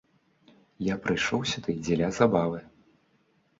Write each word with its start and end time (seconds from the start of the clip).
Я 0.85 0.95
прыйшоў 1.03 1.45
сюды 1.51 1.77
дзеля 1.83 2.11
забавы. 2.21 2.59